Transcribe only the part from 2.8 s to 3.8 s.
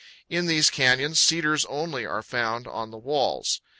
the walls.